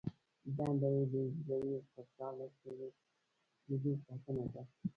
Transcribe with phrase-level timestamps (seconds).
[0.57, 2.89] دنده یې د حجروي غشا له څیرې
[3.63, 4.61] کیدو ساتنه ده.